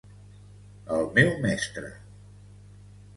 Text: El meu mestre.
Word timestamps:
El 0.95 1.05
meu 1.17 1.29
mestre. 1.45 1.91